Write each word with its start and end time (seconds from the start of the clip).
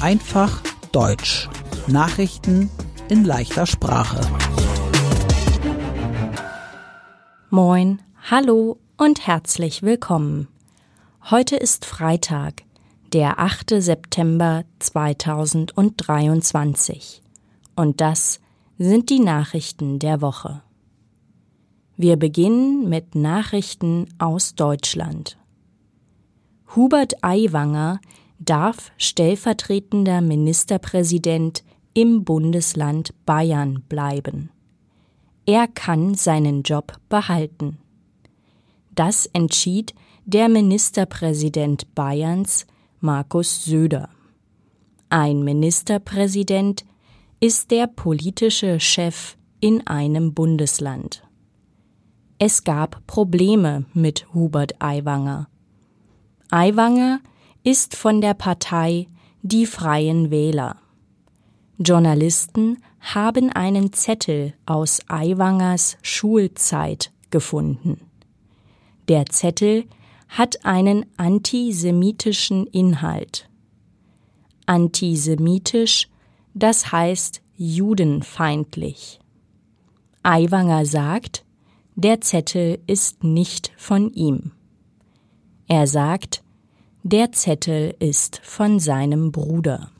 Einfach 0.00 0.62
Deutsch. 0.92 1.46
Nachrichten 1.88 2.70
in 3.10 3.24
leichter 3.24 3.66
Sprache. 3.66 4.18
Moin, 7.50 8.00
hallo 8.30 8.78
und 8.96 9.26
herzlich 9.26 9.82
willkommen. 9.82 10.48
Heute 11.30 11.56
ist 11.56 11.84
Freitag, 11.84 12.62
der 13.12 13.38
8. 13.38 13.82
September 13.82 14.64
2023. 14.78 17.20
Und 17.76 18.00
das 18.00 18.40
sind 18.78 19.10
die 19.10 19.20
Nachrichten 19.20 19.98
der 19.98 20.22
Woche. 20.22 20.62
Wir 21.98 22.16
beginnen 22.16 22.88
mit 22.88 23.14
Nachrichten 23.14 24.06
aus 24.18 24.54
Deutschland. 24.54 25.36
Hubert 26.74 27.22
Aiwanger 27.22 28.00
darf 28.38 28.92
stellvertretender 28.96 30.20
Ministerpräsident 30.20 31.64
im 31.94 32.24
Bundesland 32.24 33.12
Bayern 33.26 33.82
bleiben. 33.88 34.50
Er 35.46 35.66
kann 35.66 36.14
seinen 36.14 36.62
Job 36.62 36.92
behalten. 37.08 37.78
Das 38.94 39.26
entschied 39.26 39.94
der 40.24 40.48
Ministerpräsident 40.48 41.94
Bayerns, 41.94 42.66
Markus 43.00 43.64
Söder. 43.64 44.10
Ein 45.08 45.42
Ministerpräsident 45.42 46.84
ist 47.40 47.70
der 47.70 47.86
politische 47.86 48.78
Chef 48.78 49.36
in 49.60 49.86
einem 49.86 50.34
Bundesland. 50.34 51.22
Es 52.38 52.62
gab 52.62 53.06
Probleme 53.06 53.86
mit 53.94 54.26
Hubert 54.34 54.80
Aiwanger. 54.80 55.48
Aiwanger 56.50 57.20
ist 57.64 57.96
von 57.96 58.20
der 58.20 58.34
Partei 58.34 59.08
Die 59.42 59.66
Freien 59.66 60.30
Wähler. 60.30 60.76
Journalisten 61.78 62.78
haben 63.00 63.50
einen 63.50 63.92
Zettel 63.92 64.54
aus 64.66 65.00
Aiwangers 65.08 65.96
Schulzeit 66.02 67.12
gefunden. 67.30 68.00
Der 69.08 69.26
Zettel 69.26 69.84
hat 70.28 70.64
einen 70.64 71.06
antisemitischen 71.16 72.66
Inhalt. 72.66 73.48
Antisemitisch, 74.66 76.08
das 76.54 76.92
heißt 76.92 77.40
judenfeindlich. 77.56 79.20
Aiwanger 80.22 80.84
sagt, 80.84 81.44
der 81.94 82.20
Zettel 82.20 82.78
ist 82.86 83.24
nicht 83.24 83.72
von 83.76 84.12
ihm. 84.12 84.52
Er 85.68 85.86
sagt, 85.86 86.42
der 87.04 87.32
Zettel 87.32 87.94
ist 88.00 88.40
von 88.42 88.80
seinem 88.80 89.30
Bruder. 89.30 89.90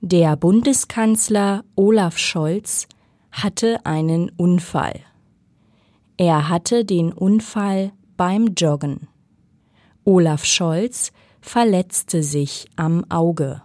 Der 0.00 0.34
Bundeskanzler 0.36 1.62
Olaf 1.74 2.16
Scholz 2.16 2.88
hatte 3.30 3.84
einen 3.84 4.30
Unfall. 4.30 5.00
Er 6.16 6.48
hatte 6.48 6.84
den 6.84 7.12
Unfall 7.12 7.92
beim 8.16 8.54
Joggen. 8.56 9.08
Olaf 10.04 10.44
Scholz 10.44 11.12
verletzte 11.40 12.22
sich 12.22 12.66
am 12.76 13.04
Auge. 13.10 13.62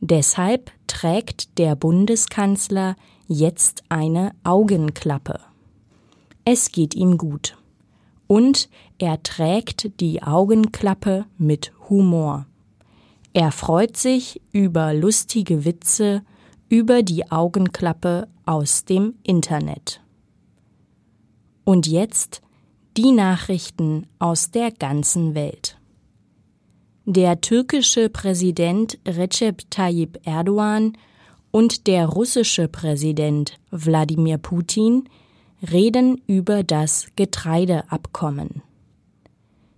Deshalb 0.00 0.72
trägt 0.86 1.58
der 1.58 1.76
Bundeskanzler 1.76 2.96
jetzt 3.28 3.84
eine 3.90 4.32
Augenklappe. 4.44 5.40
Es 6.44 6.72
geht 6.72 6.94
ihm 6.94 7.18
gut 7.18 7.59
und 8.30 8.68
er 8.98 9.20
trägt 9.24 10.00
die 10.00 10.22
Augenklappe 10.22 11.26
mit 11.36 11.72
Humor. 11.88 12.46
Er 13.32 13.50
freut 13.50 13.96
sich 13.96 14.40
über 14.52 14.94
lustige 14.94 15.64
Witze 15.64 16.22
über 16.68 17.02
die 17.02 17.28
Augenklappe 17.32 18.28
aus 18.46 18.84
dem 18.84 19.14
Internet. 19.24 20.00
Und 21.64 21.88
jetzt 21.88 22.40
die 22.96 23.10
Nachrichten 23.10 24.06
aus 24.20 24.52
der 24.52 24.70
ganzen 24.70 25.34
Welt. 25.34 25.76
Der 27.06 27.40
türkische 27.40 28.10
Präsident 28.10 28.96
Recep 29.08 29.68
Tayyip 29.72 30.20
Erdogan 30.24 30.96
und 31.50 31.88
der 31.88 32.06
russische 32.06 32.68
Präsident 32.68 33.58
Wladimir 33.72 34.38
Putin 34.38 35.08
reden 35.62 36.20
über 36.26 36.62
das 36.62 37.06
Getreideabkommen. 37.16 38.62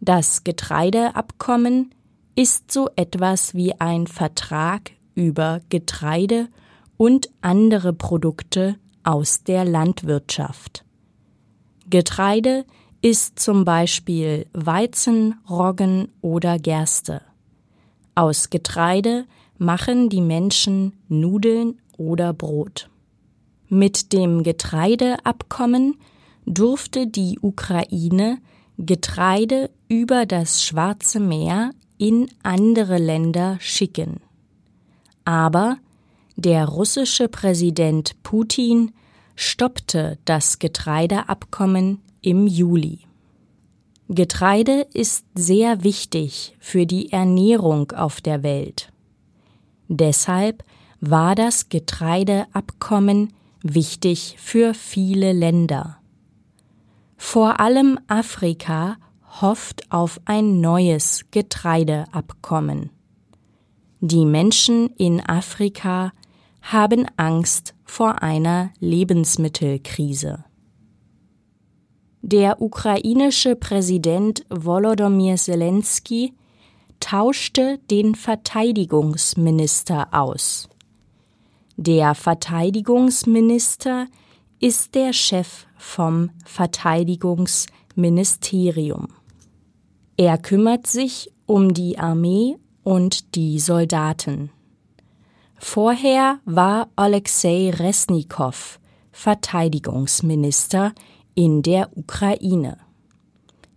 Das 0.00 0.44
Getreideabkommen 0.44 1.94
ist 2.36 2.70
so 2.70 2.90
etwas 2.96 3.54
wie 3.54 3.80
ein 3.80 4.06
Vertrag 4.06 4.90
über 5.14 5.60
Getreide 5.68 6.48
und 6.96 7.30
andere 7.40 7.92
Produkte 7.92 8.76
aus 9.02 9.44
der 9.44 9.64
Landwirtschaft. 9.64 10.84
Getreide 11.88 12.64
ist 13.02 13.38
zum 13.38 13.64
Beispiel 13.64 14.46
Weizen, 14.52 15.34
Roggen 15.48 16.08
oder 16.22 16.58
Gerste. 16.58 17.20
Aus 18.14 18.50
Getreide 18.50 19.26
machen 19.58 20.08
die 20.08 20.22
Menschen 20.22 20.94
Nudeln 21.08 21.78
oder 21.96 22.32
Brot. 22.32 22.88
Mit 23.68 24.12
dem 24.12 24.42
Getreideabkommen 24.42 25.96
durfte 26.46 27.06
die 27.06 27.38
Ukraine 27.40 28.38
Getreide 28.76 29.70
über 29.88 30.26
das 30.26 30.64
Schwarze 30.64 31.20
Meer 31.20 31.70
in 31.96 32.28
andere 32.42 32.98
Länder 32.98 33.56
schicken. 33.60 34.20
Aber 35.24 35.78
der 36.36 36.66
russische 36.66 37.28
Präsident 37.28 38.22
Putin 38.22 38.92
stoppte 39.36 40.18
das 40.24 40.58
Getreideabkommen 40.58 42.00
im 42.20 42.46
Juli. 42.46 43.00
Getreide 44.08 44.86
ist 44.92 45.24
sehr 45.34 45.82
wichtig 45.82 46.56
für 46.58 46.84
die 46.84 47.10
Ernährung 47.12 47.92
auf 47.92 48.20
der 48.20 48.42
Welt. 48.42 48.92
Deshalb 49.88 50.64
war 51.00 51.34
das 51.34 51.68
Getreideabkommen 51.68 53.32
wichtig 53.64 54.36
für 54.38 54.74
viele 54.74 55.32
Länder. 55.32 55.96
Vor 57.16 57.58
allem 57.58 57.98
Afrika 58.06 58.96
hofft 59.40 59.90
auf 59.90 60.20
ein 60.26 60.60
neues 60.60 61.24
Getreideabkommen. 61.32 62.90
Die 64.00 64.26
Menschen 64.26 64.90
in 64.96 65.20
Afrika 65.26 66.12
haben 66.60 67.06
Angst 67.16 67.74
vor 67.84 68.22
einer 68.22 68.70
Lebensmittelkrise. 68.78 70.44
Der 72.20 72.60
ukrainische 72.62 73.56
Präsident 73.56 74.44
Volodymyr 74.50 75.36
Zelensky 75.36 76.34
tauschte 77.00 77.78
den 77.90 78.14
Verteidigungsminister 78.14 80.08
aus. 80.12 80.68
Der 81.76 82.14
Verteidigungsminister 82.14 84.06
ist 84.60 84.94
der 84.94 85.12
Chef 85.12 85.66
vom 85.76 86.30
Verteidigungsministerium. 86.44 89.08
Er 90.16 90.38
kümmert 90.38 90.86
sich 90.86 91.32
um 91.46 91.74
die 91.74 91.98
Armee 91.98 92.56
und 92.84 93.34
die 93.34 93.58
Soldaten. 93.58 94.50
Vorher 95.56 96.38
war 96.44 96.90
Alexei 96.94 97.70
Resnikow 97.70 98.78
Verteidigungsminister 99.10 100.92
in 101.34 101.62
der 101.62 101.90
Ukraine. 101.96 102.78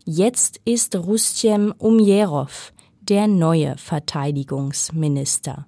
Jetzt 0.06 0.62
ist 0.66 0.96
Rustem 0.96 1.74
Umjerov 1.78 2.74
der 3.02 3.28
neue 3.28 3.76
Verteidigungsminister. 3.78 5.66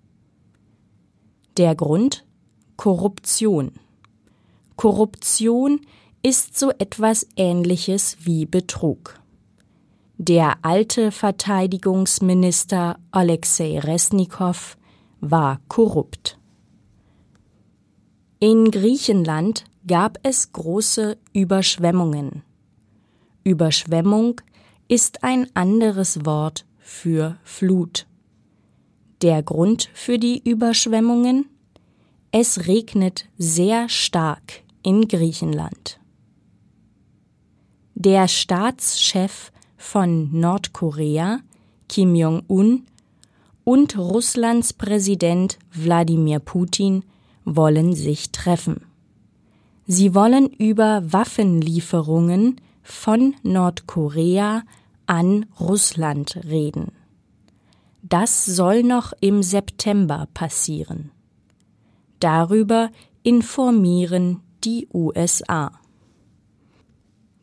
Der 1.59 1.75
Grund 1.75 2.25
Korruption. 2.77 3.73
Korruption 4.77 5.81
ist 6.23 6.57
so 6.57 6.71
etwas 6.71 7.27
Ähnliches 7.35 8.15
wie 8.21 8.45
Betrug. 8.45 9.19
Der 10.17 10.59
alte 10.61 11.11
Verteidigungsminister 11.11 12.97
Alexei 13.11 13.77
Resnikow 13.77 14.77
war 15.19 15.59
korrupt. 15.67 16.39
In 18.39 18.71
Griechenland 18.71 19.65
gab 19.85 20.17
es 20.23 20.53
große 20.53 21.17
Überschwemmungen. 21.33 22.44
Überschwemmung 23.44 24.39
ist 24.88 25.25
ein 25.25 25.53
anderes 25.56 26.25
Wort 26.25 26.65
für 26.79 27.35
Flut. 27.44 28.08
Der 29.21 29.44
Grund 29.44 29.89
für 29.94 30.18
die 30.18 30.42
Überschwemmungen? 30.50 31.45
Es 32.31 32.68
regnet 32.68 33.25
sehr 33.38 33.89
stark 33.89 34.63
in 34.81 35.10
Griechenland. 35.10 36.00
Der 37.95 38.30
Staatschef 38.30 39.51
von 39.75 40.30
Nordkorea, 40.31 41.39
Kim 41.89 42.16
Jong-un, 42.16 42.86
und 43.66 43.98
Russlands 43.98 44.71
Präsident 44.71 45.60
Wladimir 45.74 46.39
Putin 46.39 47.04
wollen 47.44 47.95
sich 47.95 48.31
treffen. 48.31 48.86
Sie 49.86 50.16
wollen 50.16 50.48
über 50.48 51.04
Waffenlieferungen 51.12 52.62
von 52.83 53.36
Nordkorea 53.44 54.63
an 55.07 55.45
Russland 55.60 56.39
reden. 56.45 56.94
Das 58.09 58.45
soll 58.45 58.83
noch 58.83 59.13
im 59.21 59.41
September 59.44 60.27
passieren. 60.33 61.11
Darüber 62.19 62.89
informieren 63.23 64.41
die 64.63 64.88
USA. 64.94 65.71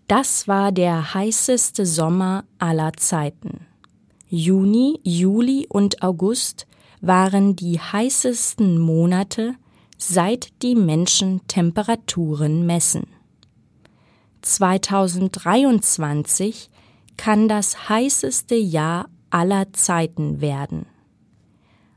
Das 0.08 0.46
war 0.48 0.72
der 0.72 1.14
heißeste 1.14 1.86
Sommer 1.86 2.44
aller 2.58 2.92
Zeiten. 2.94 3.66
Juni, 4.28 4.98
Juli 5.02 5.66
und 5.68 6.02
August 6.02 6.66
waren 7.00 7.56
die 7.56 7.78
heißesten 7.78 8.78
Monate, 8.78 9.54
seit 9.98 10.62
die 10.62 10.74
Menschen 10.74 11.46
Temperaturen 11.46 12.66
messen. 12.66 13.06
2023 14.42 16.68
kann 17.16 17.48
das 17.48 17.88
heißeste 17.88 18.56
Jahr 18.56 19.08
aller 19.36 19.70
Zeiten 19.74 20.40
werden. 20.40 20.86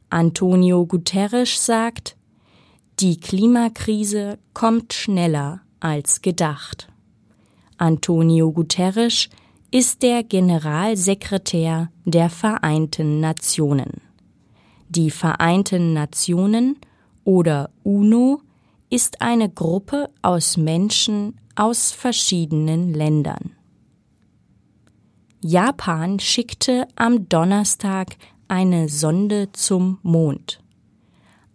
Antonio 0.10 0.86
Guterres 0.86 1.66
sagt, 1.66 2.18
die 3.00 3.18
Klimakrise 3.18 4.40
kommt 4.54 4.92
schneller 4.92 5.62
als 5.80 6.22
gedacht. 6.22 6.90
Antonio 7.78 8.52
Guterres 8.52 9.30
ist 9.72 10.04
der 10.04 10.24
Generalsekretär 10.24 11.90
der 12.04 12.30
Vereinten 12.30 13.22
Nationen. 13.22 14.02
Die 14.90 15.10
Vereinten 15.10 15.94
Nationen 15.94 16.76
oder 17.24 17.70
UNO 17.84 18.42
ist 18.90 19.22
eine 19.22 19.50
Gruppe 19.50 20.10
aus 20.22 20.58
Menschen 20.58 21.40
aus 21.56 21.94
verschiedenen 21.94 22.94
Ländern. 22.94 23.56
Japan 25.42 26.20
schickte 26.20 26.86
am 26.96 27.30
Donnerstag 27.30 28.18
eine 28.50 28.90
Sonde 28.90 29.50
zum 29.54 30.00
Mond. 30.04 30.60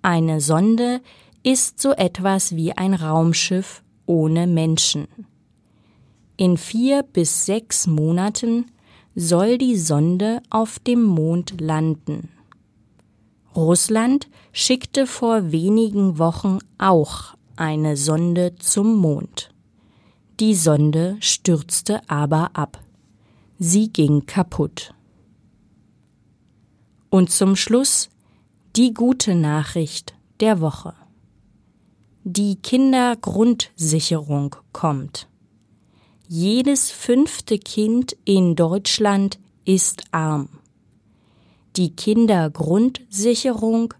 Eine 0.00 0.40
Sonde 0.40 1.02
ist 1.42 1.82
so 1.82 1.92
etwas 1.92 2.56
wie 2.56 2.72
ein 2.72 2.94
Raumschiff 2.94 3.82
ohne 4.06 4.46
Menschen. 4.46 5.06
In 6.38 6.56
vier 6.56 7.02
bis 7.02 7.44
sechs 7.44 7.86
Monaten 7.86 8.70
soll 9.14 9.58
die 9.58 9.76
Sonde 9.76 10.40
auf 10.48 10.78
dem 10.78 11.02
Mond 11.02 11.60
landen. 11.60 12.30
Russland 13.54 14.28
schickte 14.52 15.06
vor 15.06 15.52
wenigen 15.52 16.18
Wochen 16.18 16.58
auch 16.78 17.34
eine 17.56 17.98
Sonde 17.98 18.54
zum 18.58 18.96
Mond. 18.96 19.50
Die 20.40 20.54
Sonde 20.54 21.18
stürzte 21.20 22.00
aber 22.08 22.50
ab. 22.54 22.83
Sie 23.58 23.88
ging 23.88 24.26
kaputt. 24.26 24.92
Und 27.10 27.30
zum 27.30 27.54
Schluss 27.54 28.10
die 28.74 28.92
gute 28.92 29.36
Nachricht 29.36 30.14
der 30.40 30.60
Woche. 30.60 30.94
Die 32.24 32.56
Kindergrundsicherung 32.56 34.56
kommt. 34.72 35.28
Jedes 36.26 36.90
fünfte 36.90 37.58
Kind 37.58 38.16
in 38.24 38.56
Deutschland 38.56 39.38
ist 39.64 40.02
arm. 40.10 40.48
Die 41.76 41.94
Kindergrundsicherung 41.94 43.94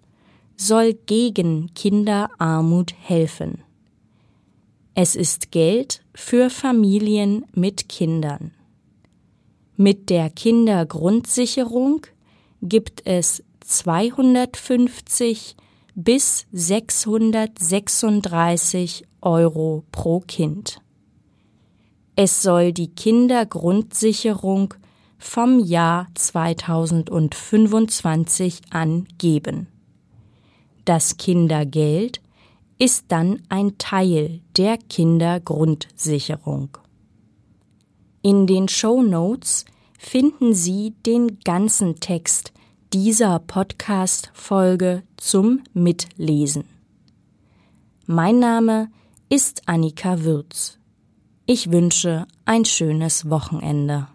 soll 0.57 0.95
gegen 0.95 1.73
Kinderarmut 1.75 2.95
helfen. 2.99 3.63
Es 4.95 5.15
ist 5.15 5.51
Geld 5.51 6.03
für 6.15 6.51
Familien 6.51 7.45
mit 7.53 7.89
Kindern. 7.89 8.53
Mit 9.77 10.09
der 10.09 10.31
Kindergrundsicherung 10.31 12.07
gibt 12.63 13.05
es 13.07 13.43
250 13.61 15.57
bis 15.97 16.47
636 16.53 19.05
Euro 19.21 19.83
pro 19.91 20.21
Kind. 20.21 20.81
Es 22.15 22.41
soll 22.43 22.73
die 22.73 22.95
Kindergrundsicherung 22.95 24.75
vom 25.19 25.59
Jahr 25.59 26.07
2025 26.15 28.61
an 28.71 29.09
geben. 29.19 29.67
Das 30.85 31.17
Kindergeld 31.17 32.21
ist 32.79 33.07
dann 33.09 33.43
ein 33.49 33.77
Teil 33.79 34.39
der 34.57 34.77
Kindergrundsicherung. 34.77 36.79
In 38.27 38.47
den 38.47 38.69
Show 38.69 39.03
Notes 39.03 39.67
finden 39.99 40.55
Sie 40.55 40.95
den 41.05 41.41
ganzen 41.41 42.01
Text 42.01 42.55
dieser 42.95 43.39
Podcast-Folge 43.39 45.03
zum 45.19 45.63
Mitlesen. 45.75 46.65
Mein 48.07 48.39
Name 48.39 48.91
ist 49.29 49.69
Annika 49.69 50.23
Würz. 50.25 50.79
Ich 51.45 51.71
wünsche 51.71 52.27
ein 52.47 52.65
schönes 52.65 53.29
Wochenende. 53.29 54.07